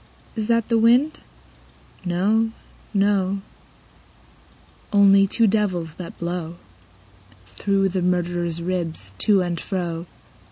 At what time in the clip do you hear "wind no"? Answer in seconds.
0.79-2.49